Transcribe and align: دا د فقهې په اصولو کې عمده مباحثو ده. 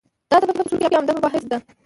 دا 0.29 0.35
د 0.39 0.41
فقهې 0.47 0.53
په 0.59 0.63
اصولو 0.65 0.89
کې 0.91 0.97
عمده 0.99 1.11
مباحثو 1.17 1.49
ده. 1.51 1.57